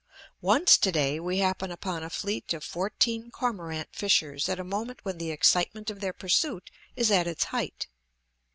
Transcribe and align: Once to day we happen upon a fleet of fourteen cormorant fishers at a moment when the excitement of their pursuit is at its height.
Once 0.41 0.79
to 0.79 0.91
day 0.91 1.19
we 1.19 1.37
happen 1.37 1.69
upon 1.69 2.01
a 2.01 2.09
fleet 2.09 2.53
of 2.55 2.63
fourteen 2.63 3.29
cormorant 3.29 3.87
fishers 3.91 4.49
at 4.49 4.59
a 4.59 4.63
moment 4.63 4.99
when 5.05 5.19
the 5.19 5.29
excitement 5.29 5.91
of 5.91 5.99
their 5.99 6.11
pursuit 6.11 6.71
is 6.95 7.11
at 7.11 7.27
its 7.27 7.43
height. 7.43 7.85